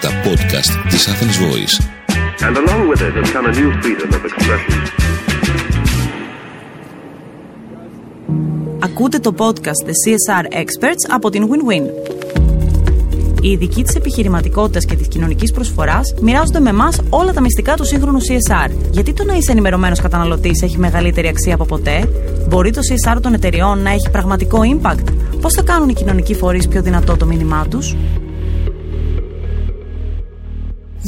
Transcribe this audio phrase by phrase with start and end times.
[0.00, 1.74] και τα podcast της Athens Voice.
[2.46, 4.78] And along with it has come a new freedom of expression.
[8.78, 11.82] Ακούτε το podcast The CSR Experts από την Win-Win.
[13.40, 17.84] Οι ειδικοί της επιχειρηματικότητας και της κοινωνικής προσφοράς μοιράζονται με εμάς όλα τα μυστικά του
[17.84, 18.70] σύγχρονου CSR.
[18.90, 22.08] Γιατί το να είσαι ενημερωμένος καταναλωτής έχει μεγαλύτερη αξία από ποτέ,
[22.48, 25.04] μπορεί το CSR των εταιριών να έχει πραγματικό impact,
[25.40, 27.94] πώς θα κάνουν οι κοινωνικοί φορείς πιο δυνατό το μήνυμά τους;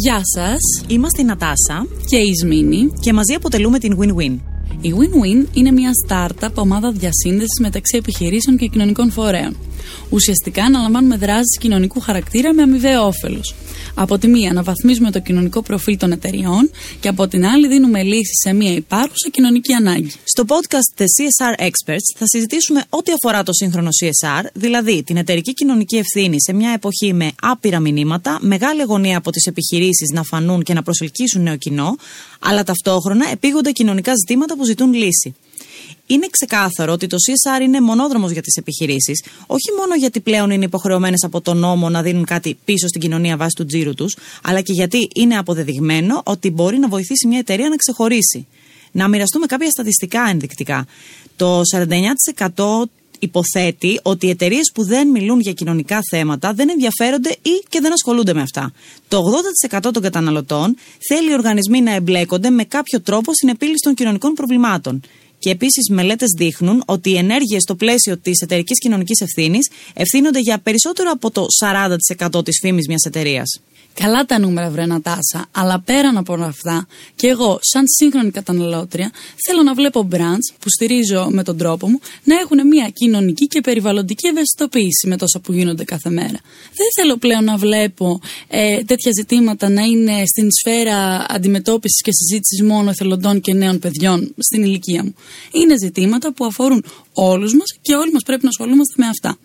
[0.01, 0.59] Γεια σας.
[0.87, 4.39] Είμαστε η Νατάσα και η Ισμήνη και μαζί αποτελούμε την Win-Win.
[4.81, 9.57] Η Win-Win είναι μια startup ομάδα διασύνδεσης μεταξύ επιχειρήσεων και κοινωνικών φορέων.
[10.11, 13.55] Ουσιαστικά αναλαμβάνουμε δράσεις κοινωνικού χαρακτήρα με αμοιβαίο όφελος.
[13.95, 16.71] Από τη μία αναβαθμίζουμε το κοινωνικό προφίλ των εταιριών
[17.01, 20.13] και από την άλλη δίνουμε λύσεις σε μία υπάρχουσα κοινωνική ανάγκη.
[20.25, 25.53] Στο podcast The CSR Experts θα συζητήσουμε ό,τι αφορά το σύγχρονο CSR, δηλαδή την εταιρική
[25.53, 30.63] κοινωνική ευθύνη σε μια εποχή με άπειρα μηνύματα, μεγάλη αγωνία από τις επιχειρήσεις να φανούν
[30.63, 31.97] και να προσελκύσουν νέο κοινό,
[32.39, 35.35] αλλά ταυτόχρονα επίγονται κοινωνικά ζητήματα που ζητούν λύση.
[36.11, 40.65] Είναι ξεκάθαρο ότι το CSR είναι μονόδρομος για τις επιχειρήσεις, όχι μόνο γιατί πλέον είναι
[40.65, 44.61] υποχρεωμένες από τον νόμο να δίνουν κάτι πίσω στην κοινωνία βάσει του τζίρου τους, αλλά
[44.61, 48.47] και γιατί είναι αποδεδειγμένο ότι μπορεί να βοηθήσει μια εταιρεία να ξεχωρίσει.
[48.93, 50.87] Να μοιραστούμε κάποια στατιστικά ενδεικτικά.
[51.37, 51.61] Το
[52.55, 52.83] 49%
[53.19, 57.93] υποθέτει ότι οι εταιρείες που δεν μιλούν για κοινωνικά θέματα δεν ενδιαφέρονται ή και δεν
[57.93, 58.73] ασχολούνται με αυτά.
[59.09, 59.23] Το
[59.75, 60.77] 80% των καταναλωτών
[61.09, 65.01] θέλει οι οργανισμοί να εμπλέκονται με κάποιο τρόπο στην επίλυση των κοινωνικών προβλημάτων.
[65.39, 70.59] Και επίσης, μελέτες δείχνουν ότι οι ενέργειες στο πλαίσιο της εταιρικής κοινωνικής ευθύνης ευθύνονται για
[70.59, 73.61] περισσότερο από το 40% της φήμης μιας εταιρείας.
[73.95, 76.87] Καλά τα νούμερα, βρε Νατάσα, αλλά πέραν από όλα αυτά,
[77.17, 79.13] και εγώ, σαν σύγχρονη καταναλώτρια,
[79.47, 83.61] θέλω να βλέπω brands που στηρίζω με τον τρόπο μου να έχουν μια κοινωνική και
[83.61, 86.39] περιβαλλοντική ευαισθητοποίηση με τόσα που γίνονται κάθε μέρα.
[86.75, 92.63] Δεν θέλω πλέον να βλέπω ε, τέτοια ζητήματα να είναι στην σφαίρα αντιμετώπισης και συζήτησης
[92.63, 95.15] μόνο εθελοντών και νέων παιδιών στην ηλικία μου.
[95.53, 99.39] Είναι ζητήματα που αφορούν όλους μας και όλοι μας πρέπει να ασχολούμαστε με αυτά.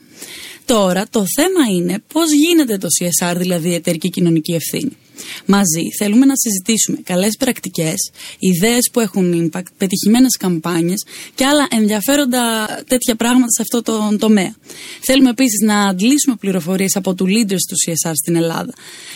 [0.66, 4.98] Τώρα το θέμα είναι πώς γίνεται το CSR, δηλαδή η εταιρική κοινωνική ευθύνη.
[5.46, 12.66] Μαζί θέλουμε να συζητήσουμε καλές πρακτικές, ιδέες που έχουν impact, πετυχημένες καμπάνιες και άλλα ενδιαφέροντα
[12.88, 14.56] τέτοια πράγματα σε αυτό το τομέα.
[15.02, 18.74] Θέλουμε επίσης να αντλήσουμε πληροφορίες από του leaders του CSR στην Ελλάδα.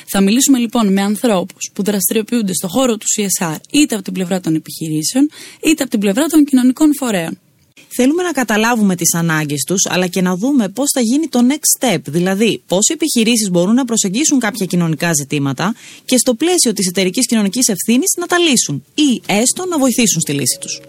[0.08, 4.40] Θα μιλήσουμε λοιπόν με ανθρώπους που δραστηριοποιούνται στο χώρο του CSR είτε από την πλευρά
[4.40, 5.30] των επιχειρήσεων
[5.64, 7.40] είτε από την πλευρά των κοινωνικών φορέων.
[7.88, 11.86] Θέλουμε να καταλάβουμε τις ανάγκες τους, αλλά και να δούμε πώς θα γίνει το next
[11.86, 12.00] step.
[12.06, 17.26] Δηλαδή, πώς οι επιχειρήσεις μπορούν να προσεγγίσουν κάποια κοινωνικά ζητήματα και στο πλαίσιο της εταιρικής
[17.26, 20.82] κοινωνικής ευθύνης να τα λύσουν ή έστω να βοηθήσουν στη λύση τους.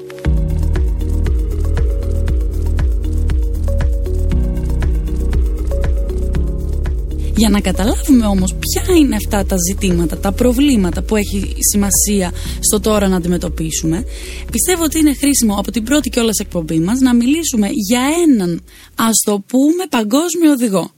[7.39, 12.81] Για να καταλάβουμε όμως ποια είναι αυτά τα ζητήματα, τα προβλήματα που έχει σημασία στο
[12.81, 14.05] τώρα να αντιμετωπίσουμε,
[14.51, 18.63] πιστεύω ότι είναι χρήσιμο από την πρώτη κιόλας εκπομπή μας να μιλήσουμε για έναν,
[18.95, 20.91] ας το πούμε, παγκόσμιο οδηγό.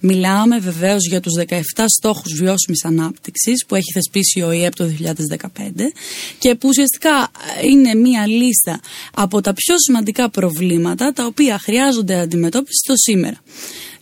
[0.00, 5.92] Μιλάμε βεβαίως για τους 17 στόχους βιώσιμης ανάπτυξης που έχει θεσπίσει ο ΙΕΠ το 2015
[6.38, 7.30] και που ουσιαστικά
[7.64, 8.80] είναι μία λίστα
[9.14, 13.36] από τα πιο σημαντικά προβλήματα τα οποία χρειάζονται αντιμετώπιση στο σήμερα.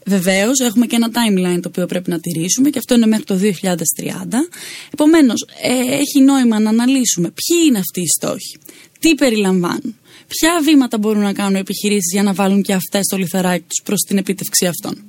[0.06, 3.36] Βεβαίως, έχουμε και ένα timeline το οποίο πρέπει να τηρήσουμε και αυτό είναι μέχρι το
[3.36, 4.48] 2030.
[4.92, 8.58] Επομένως, ε, έχει νόημα να αναλύσουμε ποιοι είναι αυτοί οι στόχοι,
[8.98, 9.96] τι περιλαμβάνουν,
[10.26, 13.82] ποια βήματα μπορούν να κάνουν οι επιχειρήσεις για να βάλουν και αυτές το λιθαράκι τους
[13.84, 15.04] προς την επίτευξη αυτών.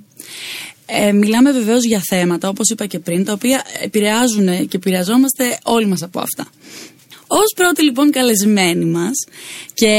[0.85, 5.85] Ε, μιλάμε βεβαίως για θέματα, όπως είπα και πριν, τα οποία επηρεάζουν και επηρεαζόμαστε όλοι
[5.85, 6.47] μας από αυτά.
[7.27, 9.11] Ω πρώτη λοιπόν καλεσμένη μας
[9.73, 9.93] και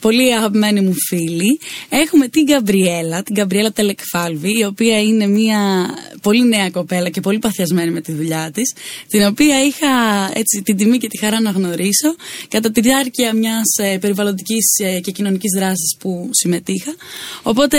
[0.00, 5.90] πολύ αγαπημένη μου φίλη, έχουμε την Γκαμπριέλα, την Γκαμπριέλα Τελεκφάλβη, η οποία είναι μια
[6.22, 8.74] πολύ νέα κοπέλα και πολύ παθιασμένη με τη δουλειά της,
[9.08, 9.90] την οποία είχα
[10.34, 12.14] έτσι την τιμή και τη χαρά να γνωρίσω
[12.48, 16.94] κατά τη διάρκεια μιας ε, περιβαλλοντικής ε, και κοινωνικής δράσης που συμμετείχα.
[17.42, 17.78] Οπότε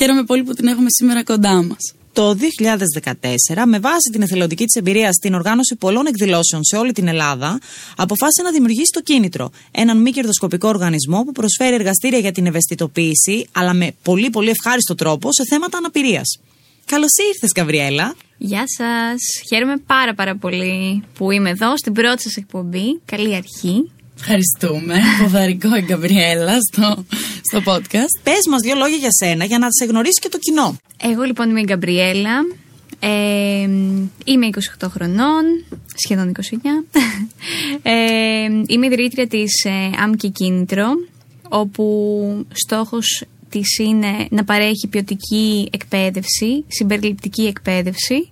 [0.00, 4.74] χαίρομαι πολύ που την έχουμε σήμερα κοντά μας το 2014, με βάση την εθελοντική της
[4.74, 7.60] εμπειρία στην οργάνωση πολλών εκδηλώσεων σε όλη την Ελλάδα,
[7.96, 13.46] αποφάσισε να δημιουργήσει το Κίνητρο, έναν μη κερδοσκοπικό οργανισμό που προσφέρει εργαστήρια για την ευαισθητοποίηση,
[13.52, 16.40] αλλά με πολύ πολύ ευχάριστο τρόπο σε θέματα αναπηρίας.
[16.84, 18.14] Καλώς ήρθες, Γαβριέλα.
[18.38, 19.20] Γεια σας.
[19.48, 23.00] Χαίρομαι πάρα πάρα πολύ που είμαι εδώ στην πρώτη σας εκπομπή.
[23.04, 23.90] Καλή αρχή.
[24.18, 24.94] Ευχαριστούμε.
[25.22, 27.04] Ποδαρικό η Γκαμπριέλα στο,
[27.42, 28.20] στο podcast.
[28.22, 30.76] Πες μας δύο λόγια για σένα για να σε γνωρίσει και το κοινό.
[31.02, 32.36] Εγώ λοιπόν είμαι η Γκαμπριέλα.
[33.00, 33.68] Ε,
[34.24, 34.48] είμαι
[34.80, 35.44] 28 χρονών,
[35.94, 36.98] σχεδόν 29.
[37.82, 37.92] Ε,
[38.72, 40.86] είμαι ιδρύτρια της ε, ΑΜΚΙ Κίνητρο,
[41.48, 48.30] όπου στόχος της είναι να παρέχει ποιοτική εκπαίδευση, συμπεριληπτική εκπαίδευση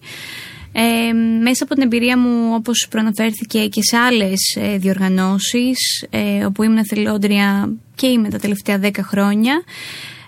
[0.76, 1.12] Ε,
[1.42, 6.86] μέσα από την εμπειρία μου, όπως προαναφέρθηκε και σε άλλες ε, διοργανώσεις, ε, όπου ήμουν
[6.86, 9.62] θελόντρια και είμαι τα τελευταία 10 χρόνια,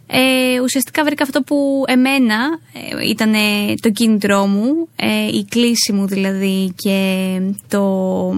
[0.06, 3.34] ε, ουσιαστικά βρήκα αυτό που εμένα ε, ήταν
[3.80, 8.34] το κίνητρό μου, ε, η κλίση μου δηλαδή και το,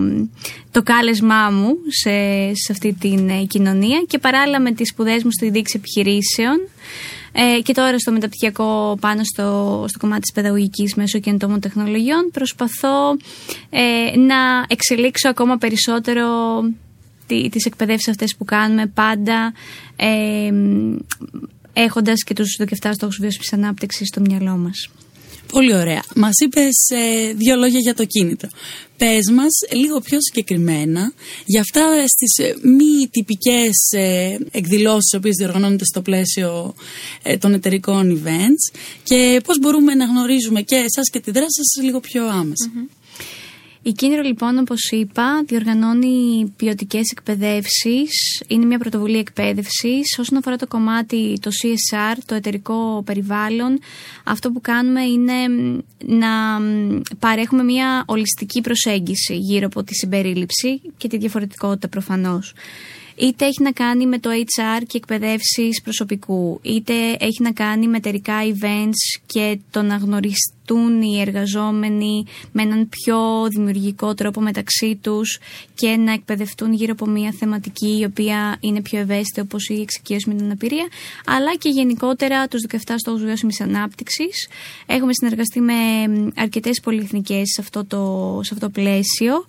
[0.70, 2.10] το κάλεσμά μου σε,
[2.54, 6.68] σε αυτή την ε, κοινωνία και παράλληλα με τις σπουδές μου στη δίκηση επιχειρήσεων
[7.32, 13.16] ε, και τώρα στο μεταπτυχιακό πάνω στο, στο κομμάτι της παιδαγωγικής μέσω καινοτόμων τεχνολογιών προσπαθώ
[14.26, 16.26] να εξελίξω ακόμα περισσότερο
[17.26, 19.52] τις εκπαιδεύσεις αυτές που κάνουμε πάντα
[21.72, 24.88] έχοντας και τους 17 στόχους βιώσιμης ανάπτυξης στο μυαλό μας.
[25.52, 26.02] Πολύ ωραία.
[26.14, 28.48] Μας είπες ε, δύο λόγια για το κίνητρο.
[28.98, 31.12] Πες μας λίγο πιο συγκεκριμένα
[31.44, 36.74] για αυτά στις ε, μη τυπικές ε, εκδηλώσεις, οποίες διοργανώνονται στο πλαίσιο
[37.22, 41.84] ε, των εταιρικών events και πώς μπορούμε να γνωρίζουμε και εσάς και τη δράση σας
[41.84, 42.70] λίγο πιο αμεσα
[43.88, 48.42] η Κίνηρο λοιπόν όπως είπα διοργανώνει ποιοτικές εκπαιδεύσεις.
[48.46, 50.18] είναι μια πρωτοβουλία εκπαίδευσης.
[50.18, 53.78] Όσον αφορά το κομμάτι το CSR, το εταιρικό περιβάλλον,
[54.24, 55.34] αυτό που κάνουμε είναι
[56.06, 56.28] να
[57.18, 62.54] παρέχουμε μια ολιστική προσέγγιση γύρω από τη συμπερίληψη και τη διαφορετικότητα προφανώς
[63.18, 67.96] είτε έχει να κάνει με το HR και εκπαιδεύσεις προσωπικού, είτε έχει να κάνει με
[67.96, 75.38] εταιρικά events και το να γνωριστούν οι εργαζόμενοι με έναν πιο δημιουργικό τρόπο μεταξύ τους
[75.74, 80.28] και να εκπαιδευτούν γύρω από μια θεματική η οποία είναι πιο ευαίσθητη όπως η εξοικείωση
[80.28, 80.86] με την αναπηρία,
[81.26, 84.48] αλλά και γενικότερα τους 17 στόχους βιώσιμης ανάπτυξης.
[84.86, 85.74] Έχουμε συνεργαστεί με
[86.36, 89.46] αρκετές πολυεθνικές σε αυτό το, σε αυτό το πλαίσιο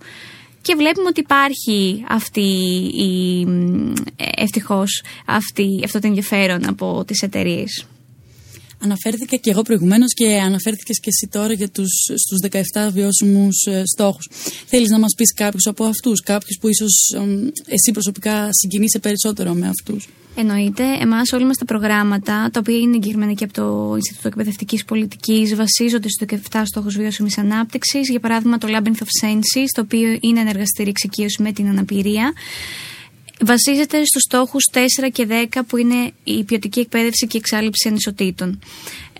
[0.69, 2.49] και βλέπουμε ότι υπάρχει αυτή
[2.95, 3.47] η,
[4.35, 7.85] ευτυχώς αυτή, αυτό το ενδιαφέρον από τις εταιρείες.
[8.81, 13.83] Αναφέρθηκα και εγώ προηγουμένως και αναφέρθηκες και εσύ τώρα για τους, στους 17 βιώσιμους ε,
[13.85, 14.29] στόχους.
[14.65, 17.15] Θέλεις να μας πεις κάποιους από αυτούς, κάποιους που ίσως
[17.65, 20.83] εσύ προσωπικά συγκινείσαι περισσότερο με αυτούς; Εννοείται.
[21.01, 25.55] Εμάς, όλοι μας τα προγράμματα, τα οποία είναι εγκεκριμένα και από το Ινστιτούτο Εκπαιδευτικής Πολιτικής,
[25.55, 28.09] βασίζονται στους 17 στόχους βιώσιμης ανάπτυξης.
[28.09, 32.33] Για παράδειγμα, το Labyrinth of Senses, το οποίο είναι ένα εργαστήριο εξοικείωση με την αναπηρία.
[33.45, 38.59] Βασίζεται στους στόχους 4 και 10 που είναι η ποιοτική εκπαίδευση και η εξάλληψη ανισοτήτων.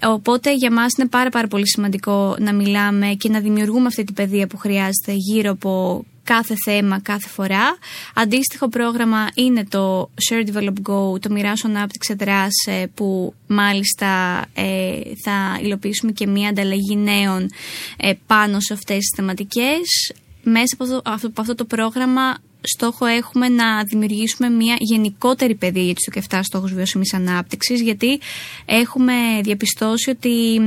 [0.04, 4.16] Οπότε για μας είναι πάρα πάρα πολύ σημαντικό να μιλάμε και να δημιουργούμε αυτή την
[4.16, 7.78] παιδεία που χρειάζεται γύρω από κάθε θέμα κάθε φορά.
[8.16, 15.60] Αντίστοιχο πρόγραμμα είναι το Share Develop Go, το Μοιράσου Ανάπτυξε Δράσε, που μάλιστα ε, θα
[15.62, 17.50] υλοποιήσουμε και μία ανταλλαγή νέων
[17.98, 20.14] ε, πάνω σε αυτές τις θεματικές.
[20.44, 25.94] Μέσα από αυτό, από αυτό το πρόγραμμα στόχο έχουμε να δημιουργήσουμε μια γενικότερη παιδεία για
[25.94, 28.20] τους 17 στόχους βιώσιμης ανάπτυξης γιατί
[28.66, 29.14] έχουμε
[29.44, 30.60] διαπιστώσει ότι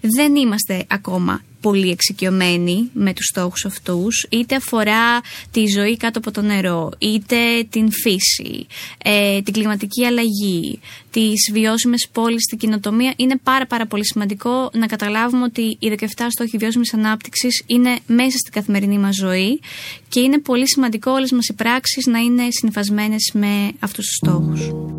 [0.00, 5.20] δεν είμαστε ακόμα πολύ εξοικειωμένοι με τους στόχους αυτούς, είτε αφορά
[5.50, 7.36] τη ζωή κάτω από το νερό, είτε
[7.70, 8.66] την φύση,
[9.04, 10.80] ε, την κλιματική αλλαγή,
[11.10, 13.12] τις βιώσιμες πόλεις, την κοινοτομία.
[13.16, 18.36] Είναι πάρα πάρα πολύ σημαντικό να καταλάβουμε ότι οι 17 στόχοι βιώσιμης ανάπτυξης είναι μέσα
[18.38, 19.60] στην καθημερινή μας ζωή
[20.08, 24.91] και είναι πολύ σημαντικό όλες μας οι πράξεις να είναι συνεφασμένες με αυτούς τους στόχους.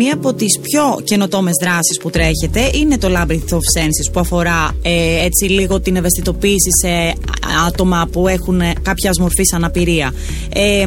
[0.00, 4.76] Μία από τις πιο καινοτόμες δράσεις που τρέχετε είναι το Labyrinth of Senses που αφορά
[4.82, 7.14] ε, έτσι λίγο την ευαισθητοποίηση σε
[7.66, 10.12] άτομα που έχουν κάποια μορφή αναπηρία.
[10.52, 10.84] Ε,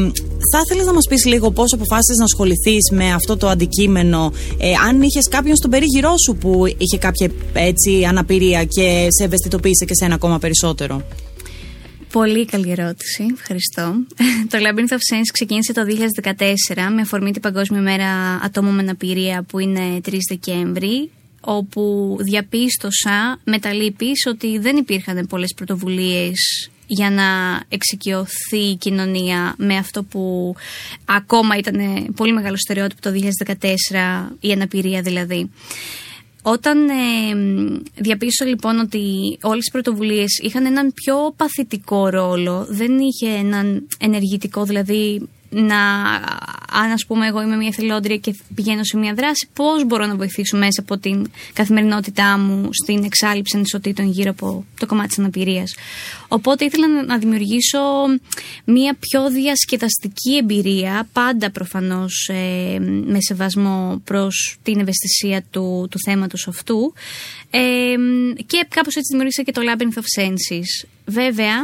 [0.51, 4.71] θα ήθελες να μας πεις λίγο πώς αποφάσισες να ασχοληθείς με αυτό το αντικείμενο, ε,
[4.87, 9.95] αν είχες κάποιον στον περίγυρό σου που είχε κάποια έτσι αναπηρία και σε ευαισθητοποίησε και
[9.95, 11.01] σε ένα ακόμα περισσότερο;
[12.11, 13.25] Πολύ καλή ερώτηση.
[13.33, 13.93] Ευχαριστώ.
[14.49, 15.81] το Labyrinth of Sense ξεκίνησε το
[16.21, 16.33] 2014
[16.95, 21.09] με αφορμή την Παγκόσμια Μέρα Ατόμων με Αναπηρία που είναι 3 Δεκέμβρη
[21.41, 27.23] όπου διαπίστωσα με τα λύπης ότι δεν υπήρχαν πολλές πρωτοβουλίες για να
[27.69, 30.55] εξοικειωθεί η κοινωνία με αυτό που
[31.05, 33.11] ακόμα ήταν πολύ μεγάλο στερεότυπο το
[34.29, 35.49] 2014, η αναπηρία δηλαδή.
[36.41, 36.93] Όταν ε,
[37.95, 44.63] διαπίστωσα λοιπόν ότι όλες οι πρωτοβουλίες είχαν έναν πιο παθητικό ρόλο, δεν είχε έναν ενεργητικό,
[44.63, 45.81] δηλαδή να,
[46.71, 50.15] αν ας πούμε εγώ είμαι μια εθελόντρια και πηγαίνω σε μια δράση, πώς μπορώ να
[50.15, 55.75] βοηθήσω μέσα από την καθημερινότητά μου στην εξάλληψη ανισοτήτων γύρω από το κομμάτι της αναπηρίας.
[56.27, 57.79] Οπότε ήθελα να δημιουργήσω
[58.65, 66.47] μια πιο διασκεδαστική εμπειρία, πάντα προφανώς ε, με σεβασμό προς την ευαισθησία του, του θέματος
[66.47, 66.93] αυτού
[67.49, 67.59] ε,
[68.45, 70.87] και κάπως έτσι δημιούργησα και το Labyrinth of Senses.
[71.05, 71.55] Βέβαια,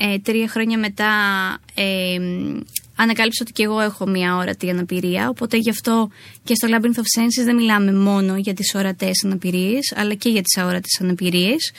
[0.00, 1.12] ε, τρία χρόνια μετά
[1.74, 2.18] ε,
[2.96, 6.10] ανακάλυψα ότι και εγώ έχω μια ορατή αναπηρία, οπότε γι' αυτό
[6.44, 10.42] και στο Labyrinth of Senses δεν μιλάμε μόνο για τις ορατές αναπηρίες, αλλά και για
[10.42, 11.72] τις αόρατες αναπηρίες.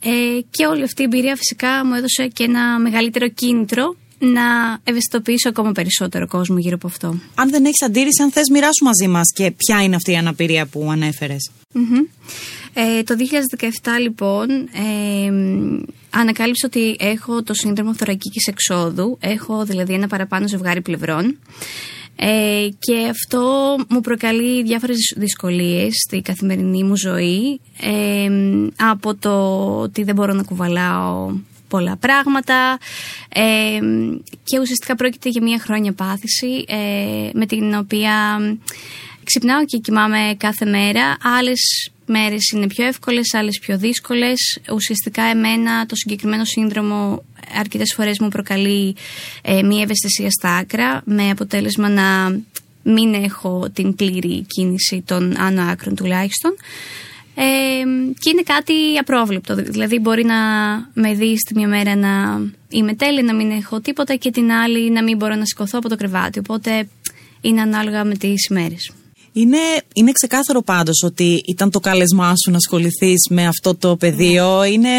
[0.00, 5.48] Ε, και όλη αυτή η εμπειρία φυσικά μου έδωσε και ένα μεγαλύτερο κίνητρο να ευαισθητοποιήσω
[5.48, 7.20] ακόμα περισσότερο κόσμο γύρω από αυτό.
[7.34, 10.66] Αν δεν έχεις αντίρρηση, αν θες, μοιράσου μαζί μας και ποια είναι αυτή η αναπηρία
[10.66, 11.50] που ανέφερες.
[12.72, 13.14] Ε, το
[13.82, 15.32] 2017 λοιπόν ε,
[16.10, 21.38] ανακάλυψα ότι έχω το σύνδρομο θωρακικής εξόδου, έχω δηλαδή ένα παραπάνω ζευγάρι πλευρών.
[22.20, 27.60] Ε, και αυτό μου προκαλεί διάφορες δυσκολίες στη καθημερινή μου ζωή.
[27.80, 28.30] Ε,
[28.76, 31.32] από το ότι δεν μπορώ να κουβαλάω
[31.68, 32.78] πολλά πράγματα.
[33.28, 33.78] Ε,
[34.44, 38.38] και ουσιαστικά πρόκειται για μια χρόνια πάθηση ε, με την οποία
[39.24, 41.16] ξυπνάω και κοιμάμαι κάθε μέρα.
[41.38, 44.60] Άλλες μέρες είναι πιο εύκολες, άλλες πιο δύσκολες.
[44.72, 47.24] Ουσιαστικά εμένα το συγκεκριμένο σύνδρομο
[47.58, 48.96] αρκετές φορές μου προκαλεί
[49.42, 52.40] ε, μία ευαισθησία στα άκρα με αποτέλεσμα να
[52.82, 56.56] μην έχω την πλήρη κίνηση των άνω άκρων τουλάχιστον.
[57.34, 57.84] Ε,
[58.18, 59.54] και είναι κάτι απρόβλεπτο.
[59.54, 60.34] Δηλαδή, μπορεί να
[60.92, 64.90] με δει τη μια μέρα να είμαι τέλεια, να μην έχω τίποτα και την άλλη
[64.90, 66.38] να μην μπορώ να σηκωθώ από το κρεβάτι.
[66.38, 66.88] Οπότε
[67.40, 68.74] είναι ανάλογα με τις ημέρε.
[69.40, 69.58] Είναι,
[69.94, 74.64] είναι ξεκάθαρο πάντως ότι ήταν το κάλεσμά σου να ασχοληθείς με αυτό το πεδίο.
[74.64, 74.90] Είναι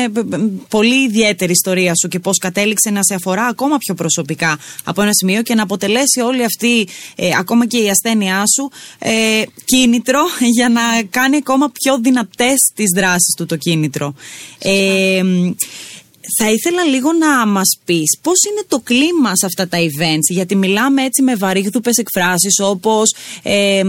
[0.67, 5.13] πολύ ιδιαίτερη ιστορία σου και πώς κατέληξε να σε αφορά ακόμα πιο προσωπικά από ένα
[5.13, 10.21] σημείο και να αποτελέσει όλη αυτή, ε, ακόμα και η ασθένειά σου, ε, κίνητρο
[10.57, 14.13] για να κάνει ακόμα πιο δυνατές τις δράσεις του το κίνητρο.
[14.59, 15.21] Ε,
[16.37, 20.55] θα ήθελα λίγο να μας πεις πώς είναι το κλίμα σε αυτά τα events, γιατί
[20.55, 23.81] μιλάμε έτσι με βαρύγδουπες εκφράσεις όπως ε,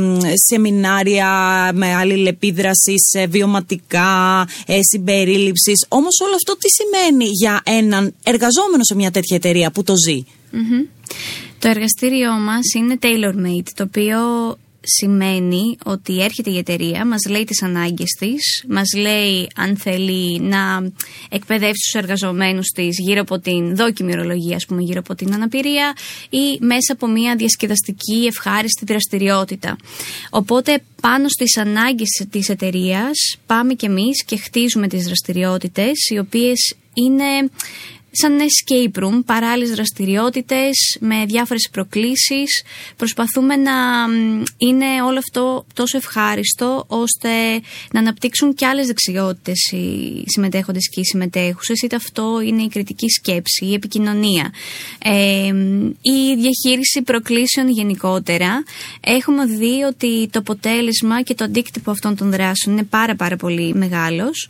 [0.48, 1.28] σεμινάρια
[1.74, 5.72] με αλληλεπίδραση σε βιωματικά, ε, συμπερίληψη.
[5.88, 10.24] Όμως όλο αυτό τι σημαίνει για έναν εργαζόμενο σε μια τέτοια εταιρεία που το ζει;
[11.58, 14.18] Το εργαστήριό μας είναι tailor-made, το οποίο
[14.82, 20.90] σημαίνει ότι έρχεται η εταιρεία, μας λέει τις ανάγκες της, μας λέει αν θέλει να
[21.28, 25.96] εκπαιδεύσει τους εργαζομένους της γύρω από την δόκιμη ορολογία, ας πούμε, γύρω από την αναπηρία
[26.30, 29.76] ή μέσα από μια διασκεδαστική ευχάριστη δραστηριότητα.
[30.30, 36.74] Οπότε πάνω στις ανάγκες της εταιρείας πάμε κι εμείς και χτίζουμε τις δραστηριότητες οι οποίες
[36.94, 37.50] είναι
[38.10, 42.62] σαν escape room, παράλληλες δραστηριότητες με διάφορες προκλήσεις.
[42.96, 43.72] Προσπαθούμε να
[44.56, 47.28] είναι όλο αυτό τόσο ευχάριστο ώστε
[47.92, 53.08] να αναπτύξουν και άλλες δεξιότητες οι συμμετέχοντες και οι συμμετέχουσες είτε αυτό είναι η κριτική
[53.08, 54.52] σκέψη, η επικοινωνία,
[54.98, 55.46] ε,
[56.00, 58.64] η διαχείριση προκλήσεων γενικότερα.
[59.00, 63.74] Έχουμε δει ότι το αποτέλεσμα και το αντίκτυπο αυτών των δράσεων είναι πάρα πάρα πολύ
[63.74, 64.48] μεγάλος.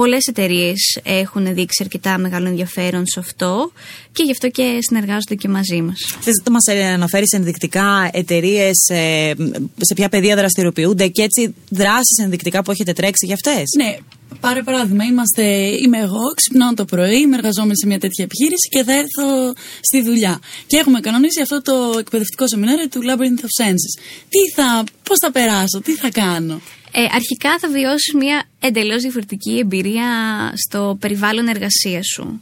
[0.00, 3.72] Πολλές εταιρείες έχουν δείξει αρκετά μεγάλο ενδιαφέρον σε αυτό
[4.12, 5.98] και γι' αυτό και συνεργάζονται και μαζί μας.
[6.20, 9.32] Θες να μας αναφέρεις ενδεικτικά εταιρείες ε,
[9.76, 13.96] σε ποια πεδία δραστηριοποιούνται και έτσι δράσεις ενδεικτικά που έχετε τρέξει για αυτές; Ναι,
[14.40, 15.42] Πάρε παράδειγμα, είμαστε,
[15.84, 20.02] είμαι εγώ, ξυπνάω το πρωί, είμαι εργαζόμενη σε μια τέτοια επιχείρηση και θα έρθω στη
[20.02, 20.40] δουλειά.
[20.66, 23.92] Και έχουμε κανονίσει αυτό το εκπαιδευτικό σεμινάριο του Labyrinth of Senses.
[24.28, 26.60] Τι θα, πώς θα περάσω, τι θα κάνω;
[26.98, 30.08] Ε, αρχικά θα βιώσεις μια εντελώς διαφορετική εμπειρία
[30.54, 32.40] στο περιβάλλον εργασίας σου.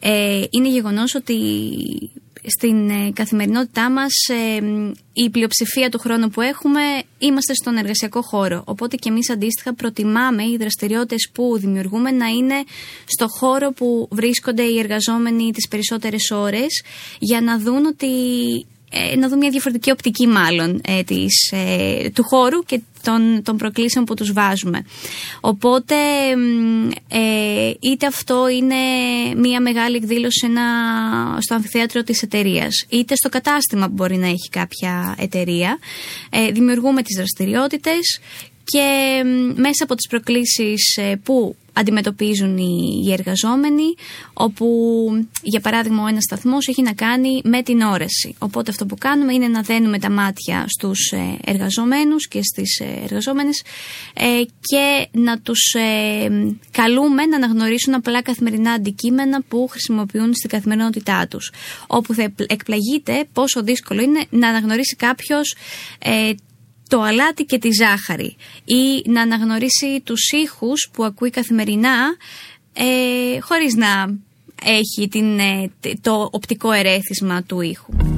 [0.00, 1.38] Ε, είναι γεγονός ότι
[2.46, 4.64] στην ε, καθημερινότητά μας ε,
[5.12, 6.80] η πλειοψηφία του χρόνου που έχουμε
[7.18, 8.62] είμαστε στον εργασιακό χώρο.
[8.66, 12.64] Οπότε και εμείς αντίστοιχα προτιμάμε οι δραστηριότητες που δημιουργούμε να είναι
[13.06, 16.82] στο χώρο που βρίσκονται οι εργαζόμενοι τις περισσότερες ώρες
[17.18, 18.06] για να δουν ότι
[18.90, 23.56] ε, να δουν μια διαφορετική οπτική μάλλον ε, της, ε, του χώρου και των, των
[23.56, 24.84] προκλήσεων που τους βάζουμε.
[25.40, 25.94] Οπότε
[27.08, 28.74] ε, είτε αυτό είναι
[29.36, 30.62] μια μεγάλη εκδήλωση ένα,
[31.40, 35.78] στο αμφιθέατρο της εταιρείας, είτε στο κατάστημα που μπορεί να έχει κάποια εταιρεία.
[36.30, 38.20] Ε, δημιουργούμε τις δραστηριότητες
[38.64, 39.22] και
[39.54, 43.94] μέσα από τις προκλήσεις που αντιμετωπίζουν οι, εργαζόμενοι,
[44.32, 44.66] όπου
[45.42, 48.34] για παράδειγμα ο ένας σταθμός έχει να κάνει με την όρεση.
[48.38, 53.00] Οπότε αυτό που κάνουμε είναι να δένουμε τα μάτια στους ε, εργαζομένους και στις ε,
[53.02, 53.62] εργαζόμενες
[54.14, 54.24] ε,
[54.60, 55.74] και να τους
[56.70, 61.52] καλούμε να αναγνωρίσουν απλά καθημερινά αντικείμενα που χρησιμοποιούν στην καθημερινότητά τους.
[61.86, 65.54] Όπου θα εκπλαγείτε πόσο δύσκολο είναι να αναγνωρίσει κάποιος
[66.88, 72.16] το αλάτι και τη ζάχαρη ή να αναγνωρίσει τους ήχους που ακούει καθημερινά
[72.72, 74.18] ε, χωρίς να
[74.64, 78.15] έχει την, ε, το οπτικό ερέθισμα του ήχου.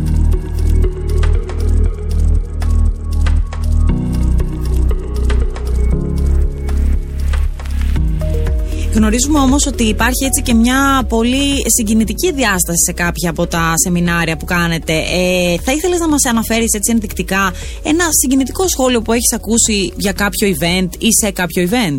[8.99, 14.37] Γνωρίζουμε όμως ότι υπάρχει έτσι και μια πολύ συγκινητική διάσταση σε κάποια από τα σεμινάρια
[14.37, 14.93] που κάνετε.
[14.93, 17.53] Ε, θα ήθελες να μας αναφέρεις έτσι ενδεικτικά
[17.83, 21.99] ένα συγκινητικό σχόλιο που έχεις ακούσει για κάποιο event ή σε κάποιο event;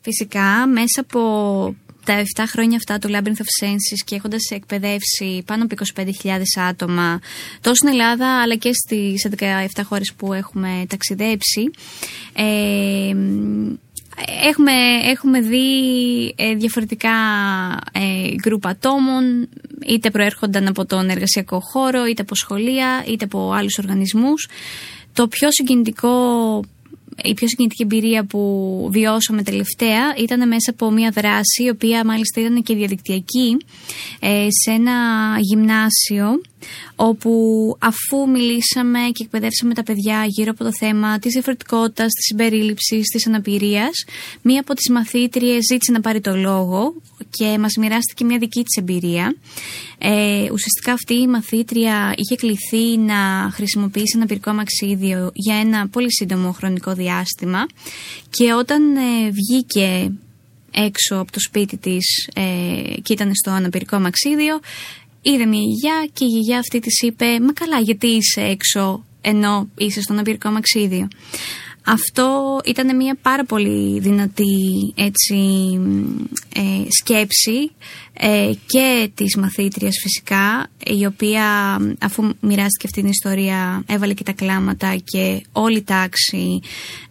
[0.00, 1.20] Φυσικά, μέσα από
[2.04, 6.06] τα 7 χρόνια αυτά του Labyrinth of Senses και έχοντας εκπαιδεύσει πάνω από 25.000
[6.68, 7.20] άτομα
[7.60, 9.28] τόσο στην Ελλάδα αλλά και στις
[9.76, 11.70] 17 χώρες που έχουμε ταξιδέψει
[12.32, 13.14] ε,
[14.44, 14.72] Έχουμε,
[15.04, 15.68] έχουμε δει
[16.36, 17.10] ε, διαφορετικά
[17.92, 19.48] ε, γκρουπ ατόμων,
[19.86, 24.48] είτε προέρχονταν από τον εργασιακό χώρο, είτε από σχολεία, είτε από άλλους οργανισμούς.
[25.12, 26.10] Το πιο συγκινητικό
[27.24, 32.40] η πιο συγκινητική εμπειρία που βιώσαμε τελευταία ήταν μέσα από μια δράση, η οποία μάλιστα
[32.40, 33.56] ήταν και διαδικτυακή,
[34.20, 34.92] ε, σε ένα
[35.38, 36.40] γυμνάσιο,
[36.96, 37.32] όπου
[37.78, 43.26] αφού μιλήσαμε και εκπαιδεύσαμε τα παιδιά γύρω από το θέμα της διαφορετικότητας, της συμπερίληψης, της
[43.26, 44.04] αναπηρίας,
[44.42, 46.94] μία από τις μαθήτριες ζήτησε να πάρει το λόγο
[47.30, 49.34] και μας μοιράστηκε μια δική της εμπειρία.
[49.98, 56.12] Ε, ουσιαστικά αυτή η μαθήτρια είχε κληθεί να χρησιμοποιήσει ένα πυρικό μαξίδιο για ένα πολύ
[56.12, 57.66] σύντομο χρονικό διάστημα
[58.30, 60.12] και όταν ε, βγήκε
[60.70, 62.42] έξω από το σπίτι της ε,
[63.02, 64.60] και ήταν στο αναπηρικό μαξίδιο
[65.22, 69.68] είδε μια γιαγιά και η γιαγιά αυτή της είπε «Μα καλά γιατί είσαι έξω ενώ
[69.76, 71.08] είσαι στο αναπηρικό μαξίδιο».
[71.86, 75.36] Αυτό ήταν μια πάρα πολύ δυνατή έτσι,
[76.54, 77.70] ε, σκέψη
[78.12, 84.32] ε, και της μαθήτριας φυσικά η οποία αφού μοιράστηκε αυτή την ιστορία έβαλε και τα
[84.32, 86.60] κλάματα και όλη η τάξη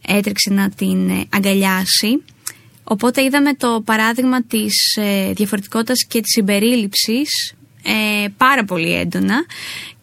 [0.07, 2.23] έτρεξε να την αγκαλιάσει.
[2.83, 9.45] Οπότε είδαμε το παράδειγμα της ε, διαφορετικότητας και της συμπερίληψης ε, πάρα πολύ έντονα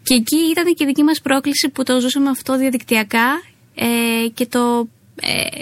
[0.03, 3.43] και εκεί ήταν και η δική μας πρόκληση που το ζούσαμε αυτό διαδικτυακά
[3.75, 4.89] ε, και το.
[5.21, 5.61] Ε,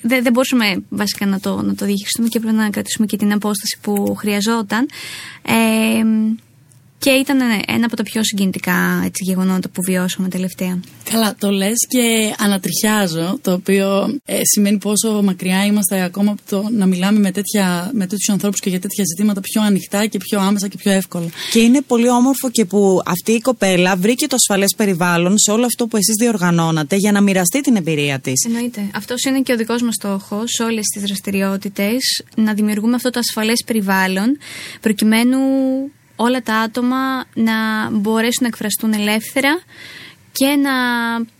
[0.00, 3.32] δεν, δεν μπορούσαμε βασικά να το, να το διαχειριστούμε και πρέπει να κρατήσουμε και την
[3.32, 4.88] απόσταση που χρειαζόταν.
[5.42, 6.04] Ε,
[6.98, 10.80] και ήταν ένα από τα πιο συγκινητικά έτσι, γεγονότα που βιώσαμε τελευταία.
[11.10, 16.68] Καλά, το λες και ανατριχιάζω, το οποίο ε, σημαίνει πόσο μακριά είμαστε ακόμα από το
[16.70, 20.40] να μιλάμε με, τέτοια, με τέτοιους ανθρώπους και για τέτοια ζητήματα πιο ανοιχτά και πιο
[20.40, 21.28] άμεσα και πιο εύκολα.
[21.52, 25.64] Και είναι πολύ όμορφο και που αυτή η κοπέλα βρήκε το ασφαλές περιβάλλον σε όλο
[25.64, 28.44] αυτό που εσείς διοργανώνατε για να μοιραστεί την εμπειρία της.
[28.46, 28.90] Εννοείται.
[28.94, 33.18] Αυτός είναι και ο δικός μας στόχος σε όλες τις δραστηριότητες, να δημιουργούμε αυτό το
[33.18, 34.38] ασφαλές περιβάλλον
[34.80, 35.38] προκειμένου
[36.20, 39.58] όλα τα άτομα να μπορέσουν να εκφραστούν ελεύθερα
[40.32, 40.70] και να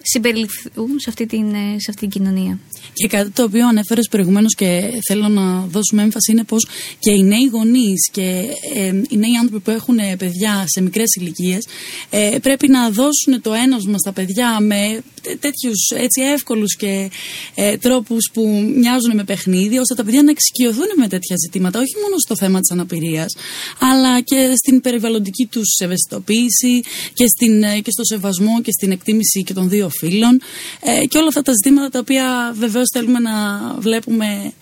[0.02, 2.58] συμπεριληφθούν σε αυτή την, σε αυτή την κοινωνία.
[2.92, 6.66] Και κάτι το οποίο ανέφερες προηγουμένως και θέλω να δώσουμε έμφαση είναι πως
[6.98, 11.66] και οι νέοι γονείς και ε, οι νέοι άνθρωποι που έχουν παιδιά σε μικρές ηλικίες
[12.10, 15.02] ε, πρέπει να δώσουν το ένασμα στα παιδιά με
[15.40, 17.10] τέτοιους έτσι εύκολους και
[17.54, 18.42] ε, τρόπους που
[18.76, 22.60] μοιάζουν με παιχνίδι, ώστε τα παιδιά να εξοικειωθούν με τέτοια ζητήματα, όχι μόνο στο θέμα
[22.60, 23.36] της αναπηρίας,
[23.78, 26.80] αλλά και στην περιβαλλοντική τους ευαισθητοποίηση
[27.14, 30.40] και, στην, ε, και στο σεβασμό και στην εκτίμηση και των δύο φίλων
[30.80, 33.32] ε, και όλα αυτά τα ζητήματα τα οποία βεβαίως θέλουμε να
[33.78, 34.52] βλέπουμε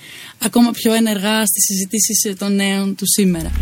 [0.45, 3.53] ακόμα πιο ενεργά στις συζητήσεις των νέων του σήμερα.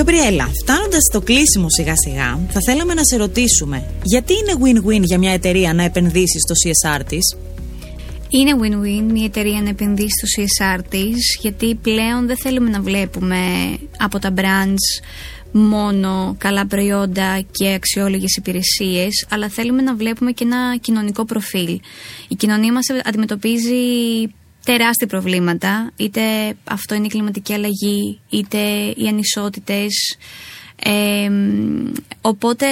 [0.00, 5.18] Γαμπριέλα, φτάνοντας στο κλείσιμο σιγά σιγά, θα θέλαμε να σε ρωτήσουμε γιατί είναι win-win για
[5.18, 7.36] μια εταιρεία να επενδύσει στο CSR της;
[8.32, 13.38] Είναι win-win η εταιρεία να επενδύσει στο CSR της, γιατί πλέον δεν θέλουμε να βλέπουμε
[13.98, 15.04] από τα brands
[15.52, 21.80] μόνο καλά προϊόντα και αξιόλογες υπηρεσίες, αλλά θέλουμε να βλέπουμε και ένα κοινωνικό προφίλ.
[22.28, 23.74] Η κοινωνία μας αντιμετωπίζει
[24.64, 26.20] τεράστια προβλήματα, είτε
[26.64, 28.58] αυτό είναι η κλιματική αλλαγή, είτε
[28.96, 30.16] οι ανισότητες,
[32.20, 32.66] οπότε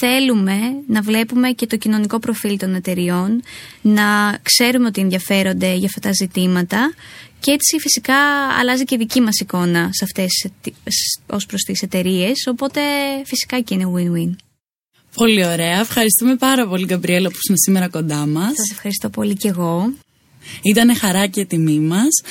[0.00, 3.42] θέλουμε να βλέπουμε και το κοινωνικό προφίλ των εταιριών,
[3.80, 6.94] να ξέρουμε ότι ενδιαφέρονται για αυτά τα ζητήματα
[7.40, 8.16] και έτσι φυσικά
[8.60, 10.50] αλλάζει και η δική μας εικόνα σε αυτές
[11.26, 12.80] ως προς τις εταιρείες, οπότε
[13.24, 14.34] φυσικά και είναι win-win.
[15.14, 15.78] Πολύ ωραία.
[15.78, 18.52] Ευχαριστούμε πάρα πολύ, Γκαμπριέλα, που είσαι σήμερα κοντά μας.
[18.56, 19.92] Σας ευχαριστώ πολύ και εγώ.
[20.62, 22.22] Ήταν χαρά και τιμή μας.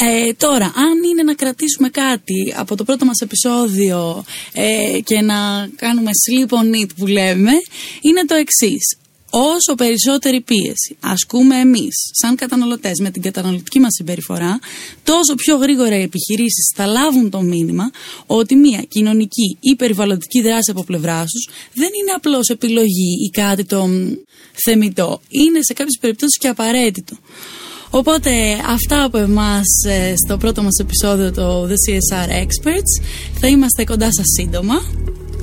[0.00, 5.68] Ε, τώρα, αν είναι να κρατήσουμε κάτι από το πρώτο μας επεισόδιο ε, και να
[5.76, 7.52] κάνουμε sleep on it που λέμε,
[8.00, 8.96] είναι το εξής.
[9.30, 14.58] Όσο περισσότερη πίεση ασκούμε εμείς, σαν καταναλωτές, με την καταναλωτική μας συμπεριφορά,
[15.04, 17.90] τόσο πιο γρήγορα οι επιχειρήσεις θα λάβουν το μήνυμα
[18.26, 23.64] ότι μια κοινωνική ή περιβαλλοντική δράση από πλευρά τους δεν είναι απλώς επιλογή ή κάτι
[23.64, 23.88] το
[24.64, 25.20] θεμητό.
[25.28, 27.16] Είναι σε κάποιες περιπτώσεις και απαραίτητο.
[27.90, 33.04] Οπότε αυτά από εμάς ε, στο πρώτο μας επεισόδιο το The CSR Experts.
[33.40, 34.74] Θα είμαστε κοντά σας σύντομα.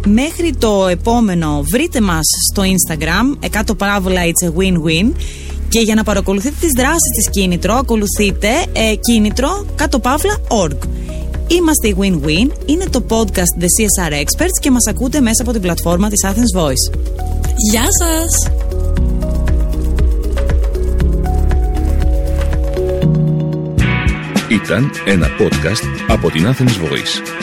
[0.08, 5.12] Μέχρι το επόμενο βρείτε μας στο Instagram εκάτω παράβολα it's a win-win
[5.70, 10.78] και για να παρακολουθείτε τις δράσεις της Κίνητρο ακολουθείτε ε, Κίνητρο κάτω παύλα org.
[11.48, 15.62] Είμαστε η Win-Win, είναι το podcast The CSR Experts και μας ακούτε μέσα από την
[15.62, 17.00] πλατφόρμα της Athens Voice.
[17.72, 18.52] Γεια σας!
[24.50, 27.43] Ήταν ένα podcast από την Athens Voice.